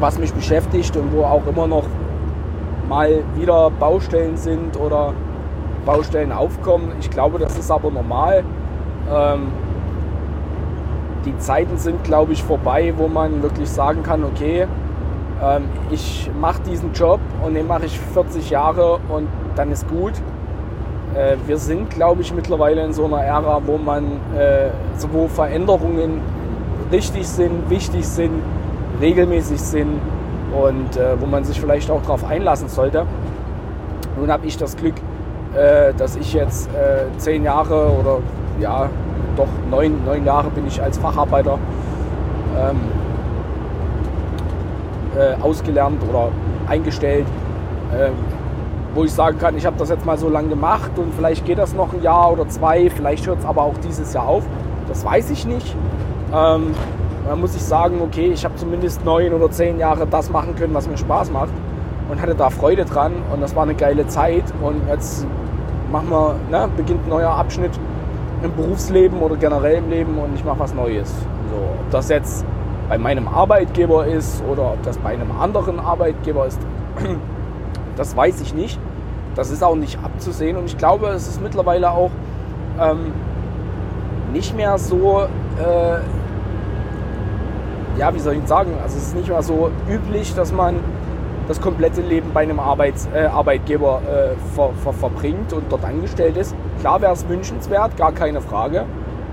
[0.00, 1.84] was mich beschäftigt und wo auch immer noch
[2.88, 5.12] mal wieder Baustellen sind oder
[5.86, 6.92] Baustellen aufkommen.
[7.00, 8.44] Ich glaube, das ist aber normal.
[9.10, 9.48] Ähm,
[11.24, 14.66] die Zeiten sind, glaube ich, vorbei, wo man wirklich sagen kann, okay,
[15.42, 20.12] ähm, ich mache diesen Job und den mache ich 40 Jahre und dann ist gut.
[21.18, 24.04] Äh, wir sind, glaube ich, mittlerweile in so einer Ära, wo man,
[24.36, 24.70] äh,
[25.10, 26.20] wo Veränderungen
[26.92, 28.40] richtig sind, wichtig sind,
[29.00, 30.00] regelmäßig sind
[30.52, 33.04] und äh, wo man sich vielleicht auch darauf einlassen sollte.
[34.16, 34.94] Nun habe ich das Glück,
[35.56, 38.18] äh, dass ich jetzt äh, zehn Jahre oder
[38.60, 38.88] ja,
[39.36, 41.58] doch neun, neun Jahre bin ich als Facharbeiter
[42.56, 42.76] ähm,
[45.16, 46.28] äh, ausgelernt oder
[46.68, 47.26] eingestellt,
[47.92, 48.10] äh,
[48.98, 51.58] wo ich sagen kann, ich habe das jetzt mal so lange gemacht und vielleicht geht
[51.58, 54.42] das noch ein Jahr oder zwei, vielleicht hört es aber auch dieses Jahr auf.
[54.88, 55.76] Das weiß ich nicht.
[56.34, 56.74] Ähm,
[57.24, 60.74] dann muss ich sagen, okay, ich habe zumindest neun oder zehn Jahre das machen können,
[60.74, 61.52] was mir Spaß macht
[62.10, 65.24] und hatte da Freude dran und das war eine geile Zeit und jetzt
[65.92, 67.78] machen wir, ne, beginnt ein neuer Abschnitt
[68.42, 71.08] im Berufsleben oder generell im Leben und ich mache was Neues.
[71.52, 72.44] So, ob das jetzt
[72.88, 76.58] bei meinem Arbeitgeber ist oder ob das bei einem anderen Arbeitgeber ist,
[77.96, 78.80] das weiß ich nicht.
[79.38, 82.10] Das ist auch nicht abzusehen und ich glaube, es ist mittlerweile auch
[82.80, 83.12] ähm,
[84.32, 85.28] nicht mehr so,
[85.60, 85.98] äh,
[88.00, 90.80] ja, wie soll ich sagen, also es ist nicht mehr so üblich, dass man
[91.46, 96.36] das komplette Leben bei einem Arbeits, äh, Arbeitgeber äh, ver, ver, verbringt und dort angestellt
[96.36, 96.56] ist.
[96.80, 98.86] Klar wäre es wünschenswert, gar keine Frage.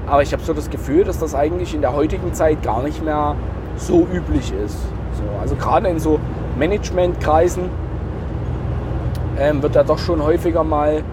[0.05, 3.03] Aber ich habe so das Gefühl, dass das eigentlich in der heutigen Zeit gar nicht
[3.03, 3.33] mehr
[3.75, 4.77] so üblich ist.
[5.13, 6.19] So, also gerade in so
[6.59, 7.71] Managementkreisen
[9.39, 11.03] ähm, wird da doch schon häufiger mal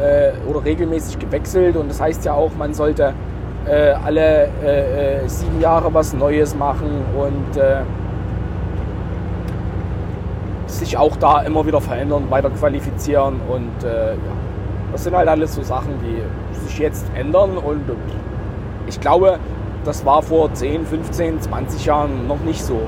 [0.00, 1.76] äh, oder regelmäßig gewechselt.
[1.76, 3.14] Und das heißt ja auch, man sollte
[3.66, 7.82] äh, alle äh, äh sieben Jahre was Neues machen und äh,
[10.66, 13.40] sich auch da immer wieder verändern, weiter qualifizieren.
[13.48, 14.16] Und äh, ja,
[14.90, 16.22] das sind halt alles so Sachen, die
[16.66, 17.56] sich jetzt ändern.
[17.56, 17.82] Und
[18.86, 19.38] ich glaube,
[19.84, 22.80] das war vor 10, 15, 20 Jahren noch nicht so.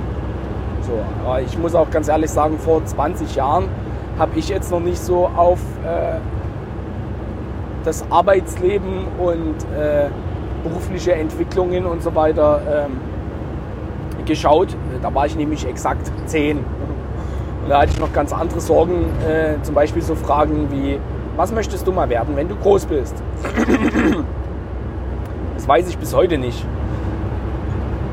[0.83, 0.93] so
[1.25, 3.69] aber ich muss auch ganz ehrlich sagen, vor 20 Jahren
[4.19, 6.19] habe ich jetzt noch nicht so auf äh,
[7.85, 10.09] das Arbeitsleben und äh,
[10.63, 13.01] berufliche Entwicklungen und so weiter ähm,
[14.25, 14.77] geschaut.
[15.03, 16.59] Da war ich nämlich exakt 10.
[16.59, 16.65] Und
[17.69, 20.99] da hatte ich noch ganz andere Sorgen, äh, zum Beispiel so Fragen wie,
[21.37, 23.15] was möchtest du mal werden, wenn du groß bist?
[25.55, 26.67] Das weiß ich bis heute nicht.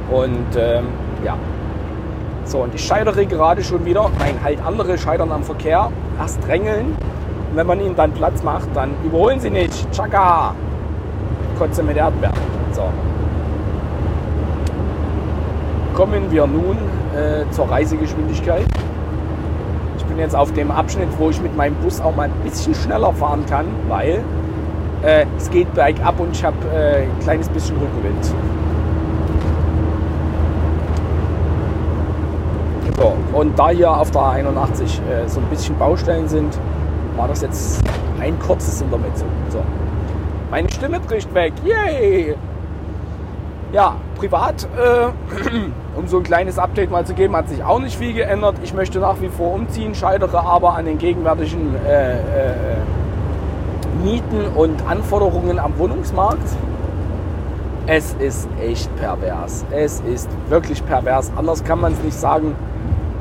[0.09, 0.85] Und ähm,
[1.25, 1.35] ja.
[2.45, 4.09] So, und ich scheitere gerade schon wieder.
[4.19, 5.91] Nein, halt andere scheitern am Verkehr.
[6.19, 6.87] Erst drängeln
[7.49, 9.91] Und wenn man ihnen dann Platz macht, dann überholen sie nicht.
[9.91, 10.53] Chaka!
[11.57, 12.35] Kotze mit Erdbeeren.
[12.71, 12.83] So.
[15.93, 16.77] Kommen wir nun
[17.15, 18.65] äh, zur Reisegeschwindigkeit.
[19.97, 22.73] Ich bin jetzt auf dem Abschnitt, wo ich mit meinem Bus auch mal ein bisschen
[22.73, 24.23] schneller fahren kann, weil
[25.03, 28.33] äh, es geht bergab und ich habe äh, ein kleines bisschen Rückenwind.
[33.01, 36.55] So, und da hier auf der 81 äh, so ein bisschen Baustellen sind,
[37.17, 37.81] war das jetzt
[38.19, 39.25] ein kurzes Intermezzo.
[39.49, 39.63] So.
[40.51, 41.53] Meine Stimme bricht weg.
[41.65, 42.35] Yay!
[43.73, 45.07] Ja, privat, äh,
[45.97, 48.57] um so ein kleines Update mal zu geben, hat sich auch nicht viel geändert.
[48.61, 52.53] Ich möchte nach wie vor umziehen, scheitere aber an den gegenwärtigen äh, äh,
[54.03, 56.55] Mieten und Anforderungen am Wohnungsmarkt.
[57.87, 59.65] Es ist echt pervers.
[59.71, 61.31] Es ist wirklich pervers.
[61.35, 62.55] Anders kann man es nicht sagen.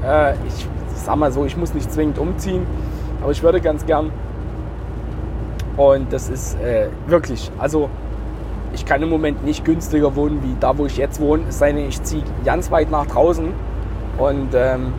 [0.05, 2.67] Äh, ich sag mal so, ich muss nicht zwingend umziehen,
[3.23, 4.11] aber ich würde ganz gern.
[5.77, 7.89] Und das ist äh, wirklich, also
[8.73, 11.45] ich kann im Moment nicht günstiger wohnen wie da, wo ich jetzt wohne.
[11.49, 13.49] Es sei denn, ich ziehe ganz weit nach draußen.
[14.19, 14.93] Und ähm,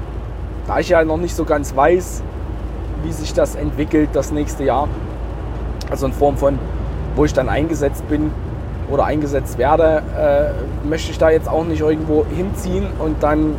[0.68, 2.24] da ich ja noch nicht so ganz weiß,
[3.04, 4.88] wie sich das entwickelt das nächste Jahr,
[5.90, 6.60] also in Form von,
[7.16, 8.32] wo ich dann eingesetzt bin
[8.90, 13.56] oder eingesetzt werde, äh, möchte ich da jetzt auch nicht irgendwo hinziehen und dann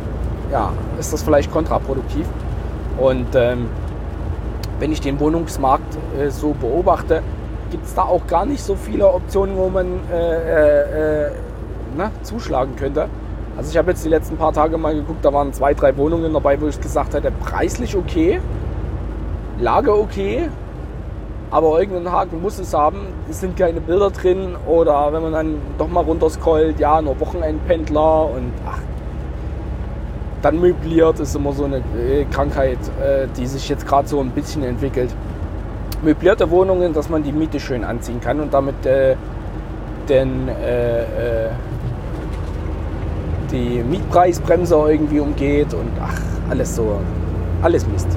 [0.53, 2.27] ja, ist das vielleicht kontraproduktiv.
[2.97, 3.67] Und ähm,
[4.79, 7.23] wenn ich den Wohnungsmarkt äh, so beobachte,
[7.71, 11.31] gibt es da auch gar nicht so viele Optionen, wo man äh, äh, äh
[11.95, 13.07] na, zuschlagen könnte.
[13.55, 16.33] Also ich habe jetzt die letzten paar Tage mal geguckt, da waren zwei, drei Wohnungen
[16.33, 18.39] dabei, wo ich gesagt hätte, preislich okay,
[19.59, 20.49] Lage okay,
[21.51, 23.07] aber irgendeinen Haken muss es haben.
[23.29, 28.25] Es sind keine Bilder drin oder wenn man dann doch mal runterscrollt, ja, nur Wochenendpendler
[28.25, 28.79] und ach,
[30.43, 34.29] dann möbliert ist immer so eine äh, Krankheit, äh, die sich jetzt gerade so ein
[34.31, 35.09] bisschen entwickelt.
[36.03, 39.15] Möblierte Wohnungen, dass man die Miete schön anziehen kann und damit äh,
[40.09, 41.03] den, äh,
[41.45, 41.49] äh,
[43.51, 46.99] die Mietpreisbremse irgendwie umgeht und ach, alles so,
[47.61, 48.09] alles Mist.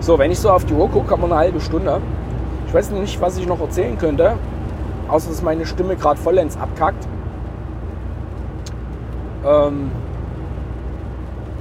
[0.00, 2.00] So, wenn ich so auf die Uhr gucke, haben wir eine halbe Stunde.
[2.66, 4.32] Ich weiß nicht, was ich noch erzählen könnte,
[5.06, 7.06] außer dass meine Stimme gerade vollends abkackt.
[9.44, 9.90] Ähm,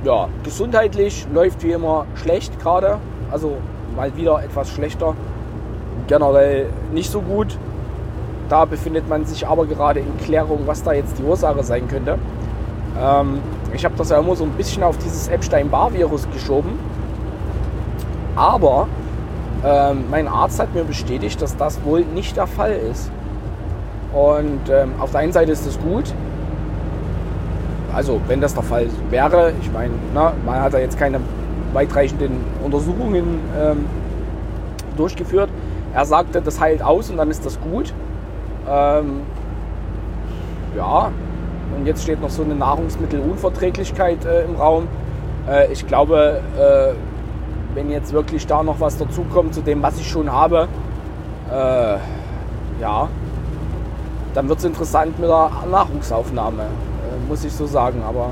[0.03, 2.97] ja, gesundheitlich läuft wie immer schlecht gerade.
[3.31, 3.57] Also
[3.95, 5.15] mal wieder etwas schlechter.
[6.07, 7.57] Generell nicht so gut.
[8.49, 12.17] Da befindet man sich aber gerade in Klärung, was da jetzt die Ursache sein könnte.
[12.99, 13.39] Ähm,
[13.73, 16.77] ich habe das ja immer so ein bisschen auf dieses Epstein-Barr-Virus geschoben
[18.35, 18.87] aber
[19.63, 23.11] ähm, mein Arzt hat mir bestätigt, dass das wohl nicht der Fall ist.
[24.13, 26.13] Und ähm, auf der einen Seite ist es gut.
[27.93, 31.19] Also, wenn das der Fall wäre, ich meine, man hat da jetzt keine
[31.73, 32.31] weitreichenden
[32.63, 33.85] Untersuchungen ähm,
[34.97, 35.49] durchgeführt.
[35.93, 37.93] Er sagte, das heilt aus und dann ist das gut.
[38.69, 39.21] Ähm,
[40.77, 41.11] ja,
[41.77, 44.87] und jetzt steht noch so eine Nahrungsmittelunverträglichkeit äh, im Raum.
[45.49, 46.93] Äh, ich glaube, äh,
[47.75, 50.67] wenn jetzt wirklich da noch was dazukommt zu dem, was ich schon habe,
[51.49, 51.97] äh,
[52.81, 53.07] ja,
[54.33, 56.63] dann wird es interessant mit der Nahrungsaufnahme,
[57.27, 58.01] muss ich so sagen.
[58.07, 58.31] Aber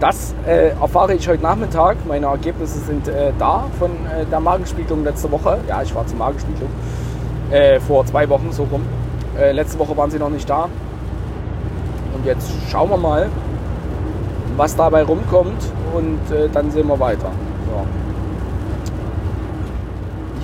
[0.00, 1.96] das äh, erfahre ich heute Nachmittag.
[2.06, 5.58] Meine Ergebnisse sind äh, da von äh, der Magenspiegelung letzte Woche.
[5.68, 6.70] Ja, ich war zur Magenspiegelung
[7.50, 8.82] äh, vor zwei Wochen so rum.
[9.52, 10.68] letzte Woche waren sie noch nicht da.
[12.14, 13.28] Und jetzt schauen wir mal,
[14.56, 15.60] was dabei rumkommt
[15.92, 16.20] und
[16.52, 17.30] dann sehen wir weiter.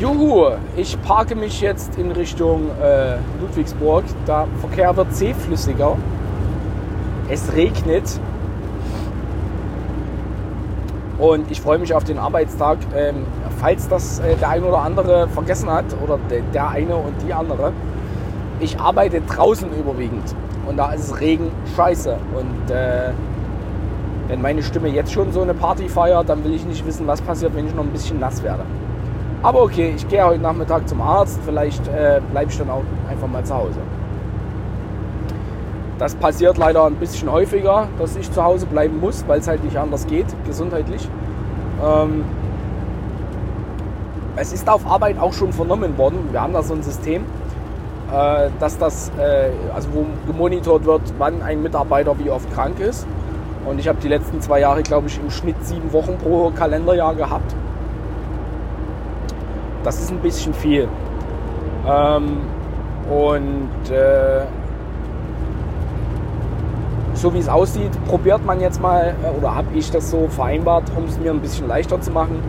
[0.00, 4.02] Juhu, ich parke mich jetzt in Richtung äh, Ludwigsburg.
[4.26, 5.94] Der Verkehr wird zähflüssiger.
[7.30, 8.20] Es regnet.
[11.18, 12.78] Und ich freue mich auf den Arbeitstag.
[12.96, 13.26] Ähm,
[13.60, 17.32] falls das äh, der eine oder andere vergessen hat, oder de, der eine und die
[17.32, 17.72] andere,
[18.58, 20.34] ich arbeite draußen überwiegend.
[20.66, 22.16] Und da ist Regen scheiße.
[22.34, 23.10] Und äh,
[24.28, 27.20] wenn meine Stimme jetzt schon so eine Party feiert, dann will ich nicht wissen, was
[27.20, 28.64] passiert, wenn ich noch ein bisschen nass werde.
[29.42, 31.38] Aber okay, ich gehe heute Nachmittag zum Arzt.
[31.44, 33.78] Vielleicht äh, bleibe ich dann auch einfach mal zu Hause.
[36.00, 39.62] Das passiert leider ein bisschen häufiger, dass ich zu Hause bleiben muss, weil es halt
[39.62, 41.06] nicht anders geht, gesundheitlich.
[41.84, 42.24] Ähm,
[44.34, 46.30] es ist auf Arbeit auch schon vernommen worden.
[46.30, 47.26] Wir haben da so ein System,
[48.10, 53.06] äh, dass das, äh, also wo gemonitort wird, wann ein Mitarbeiter wie oft krank ist.
[53.66, 57.14] Und ich habe die letzten zwei Jahre, glaube ich, im Schnitt sieben Wochen pro Kalenderjahr
[57.14, 57.54] gehabt.
[59.84, 60.88] Das ist ein bisschen viel.
[61.86, 62.38] Ähm,
[63.10, 64.46] und äh,
[67.20, 70.84] so wie es aussieht, probiert man jetzt mal, äh, oder habe ich das so vereinbart,
[70.96, 72.42] um es mir ein bisschen leichter zu machen,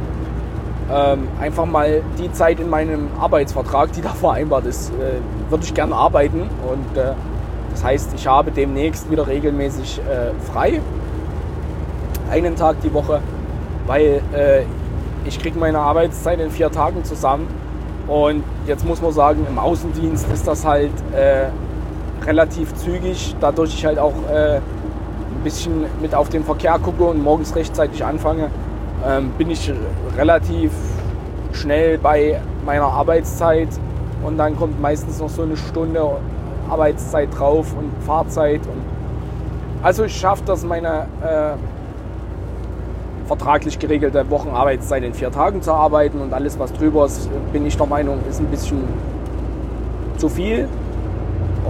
[0.90, 5.74] ähm, einfach mal die Zeit in meinem Arbeitsvertrag, die da vereinbart ist, äh, würde ich
[5.74, 6.42] gerne arbeiten.
[6.42, 7.14] Und äh,
[7.72, 10.82] das heißt, ich habe demnächst wieder regelmäßig äh, frei.
[12.30, 13.20] Einen Tag die Woche,
[13.88, 14.64] weil äh,
[15.26, 17.48] ich kriege meine Arbeitszeit in vier Tagen zusammen.
[18.08, 21.48] Und jetzt muss man sagen, im Außendienst ist das halt äh,
[22.26, 27.24] relativ zügig, dadurch ich halt auch äh, ein bisschen mit auf den Verkehr gucke und
[27.24, 28.50] morgens rechtzeitig anfange,
[29.08, 29.72] ähm, bin ich
[30.18, 30.72] relativ
[31.54, 33.70] schnell bei meiner Arbeitszeit
[34.24, 36.18] und dann kommt meistens noch so eine Stunde
[36.70, 38.62] Arbeitszeit drauf und Fahrzeit.
[38.62, 38.82] Und
[39.84, 41.54] also ich schaffe das, meine äh,
[43.28, 47.78] vertraglich geregelte Wochenarbeitszeit in vier Tagen zu arbeiten und alles, was drüber ist, bin ich
[47.78, 48.84] der Meinung, ist ein bisschen
[50.18, 50.68] zu viel.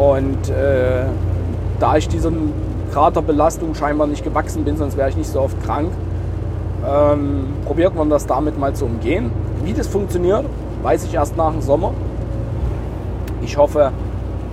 [0.02, 1.04] Und äh,
[1.80, 2.52] da ich diesem
[2.92, 5.92] Grad der Belastung scheinbar nicht gewachsen bin, sonst wäre ich nicht so oft krank,
[6.84, 9.32] ähm, probiert man das damit mal zu umgehen.
[9.64, 10.46] Wie das funktioniert,
[10.82, 11.94] weiß ich erst nach dem Sommer.
[13.44, 13.92] Ich hoffe,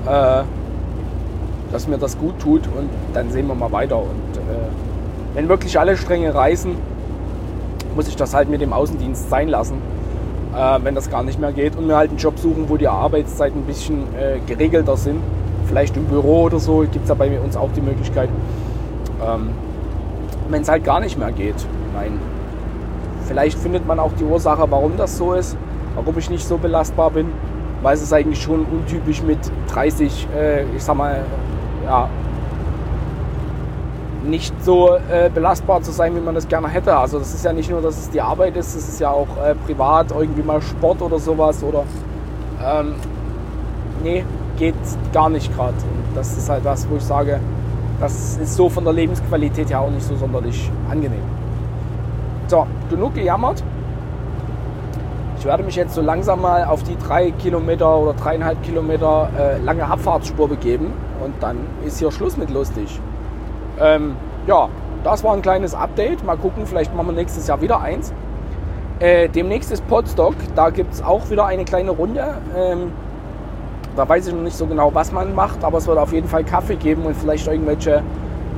[0.04, 0.42] äh,
[1.72, 3.96] dass mir das gut tut und dann sehen wir mal weiter.
[3.96, 4.68] Und äh,
[5.32, 6.72] wenn wirklich alle Stränge reißen,
[7.96, 9.76] muss ich das halt mit dem Außendienst sein lassen,
[10.54, 12.88] äh, wenn das gar nicht mehr geht und mir halt einen Job suchen, wo die
[12.88, 15.22] Arbeitszeiten ein bisschen äh, geregelter sind.
[15.68, 18.30] Vielleicht im Büro oder so gibt es ja bei uns auch die Möglichkeit.
[19.22, 19.50] Ähm,
[20.48, 21.56] wenn es halt gar nicht mehr geht.
[21.94, 22.18] Nein.
[23.26, 25.56] Vielleicht findet man auch die Ursache, warum das so ist,
[25.94, 27.26] warum ich nicht so belastbar bin,
[27.82, 31.20] weil es ist eigentlich schon untypisch mit 30, äh, ich sag mal,
[31.84, 32.08] ja,
[34.24, 36.96] nicht so äh, belastbar zu sein, wie man das gerne hätte.
[36.96, 39.28] Also das ist ja nicht nur, dass es die Arbeit ist, es ist ja auch
[39.44, 41.84] äh, privat, irgendwie mal Sport oder sowas oder
[42.64, 42.94] ähm,
[44.02, 44.24] nee,
[44.58, 44.74] geht
[45.12, 45.74] gar nicht gerade.
[45.74, 47.40] Und das ist halt was, wo ich sage,
[48.00, 51.22] das ist so von der Lebensqualität ja auch nicht so sonderlich angenehm.
[52.46, 53.62] So, genug gejammert.
[55.38, 59.58] Ich werde mich jetzt so langsam mal auf die drei Kilometer oder dreieinhalb Kilometer äh,
[59.58, 60.92] lange Abfahrtsspur begeben
[61.24, 62.98] und dann ist hier Schluss mit lustig.
[63.80, 64.16] Ähm,
[64.46, 64.68] ja,
[65.04, 66.24] das war ein kleines Update.
[66.24, 68.12] Mal gucken, vielleicht machen wir nächstes Jahr wieder eins.
[68.98, 70.34] Äh, demnächst ist Podstock.
[70.56, 72.38] Da gibt es auch wieder eine kleine Runde.
[72.56, 72.92] Ähm,
[73.98, 76.28] da weiß ich noch nicht so genau, was man macht, aber es wird auf jeden
[76.28, 78.02] Fall Kaffee geben und vielleicht irgendwelche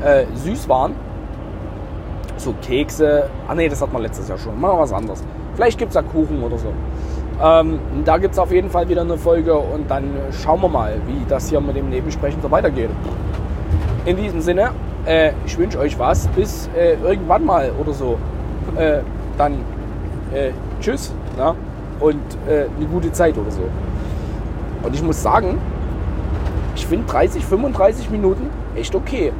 [0.05, 0.93] äh, Süßwaren.
[2.37, 3.31] So Kekse.
[3.49, 4.61] Ah ne, das hat man letztes Jahr schon.
[4.61, 5.25] Machen wir was anderes.
[5.55, 6.69] Vielleicht gibt es da Kuchen oder so.
[7.43, 10.11] Ähm, da gibt es auf jeden Fall wieder eine Folge und dann
[10.43, 12.91] schauen wir mal, wie das hier mit dem Nebensprechen so weitergeht.
[14.05, 14.73] In diesem Sinne,
[15.07, 16.29] äh, ich wünsche euch was.
[16.29, 18.19] Bis äh, irgendwann mal oder so.
[18.77, 18.99] Äh,
[19.39, 19.55] dann
[20.35, 20.51] äh,
[20.83, 21.55] tschüss na?
[21.99, 23.63] und äh, eine gute Zeit oder so.
[24.83, 25.59] Und ich muss sagen,
[26.75, 29.33] ich finde 30, 35 Minuten echt okay.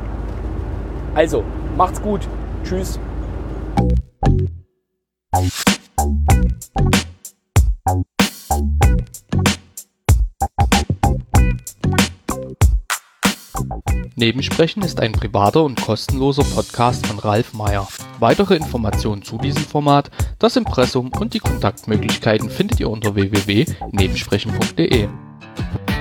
[1.15, 1.45] Also,
[1.77, 2.29] macht's gut.
[2.65, 2.99] Tschüss.
[14.17, 17.89] Nebensprechen ist ein privater und kostenloser Podcast von Ralf Meyer.
[18.19, 25.09] Weitere Informationen zu diesem Format, das Impressum und die Kontaktmöglichkeiten findet ihr unter www.nebensprechen.de.
[25.61, 26.00] Thank you.